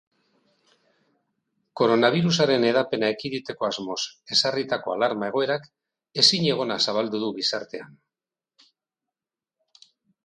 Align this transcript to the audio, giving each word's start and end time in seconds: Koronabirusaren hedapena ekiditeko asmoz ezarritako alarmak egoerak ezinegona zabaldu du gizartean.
Koronabirusaren 1.81 2.65
hedapena 2.69 3.11
ekiditeko 3.17 3.67
asmoz 3.67 3.97
ezarritako 4.37 4.95
alarmak 4.95 5.31
egoerak 5.35 5.69
ezinegona 6.25 6.79
zabaldu 6.89 7.23
du 7.27 7.31
gizartean. 7.39 7.95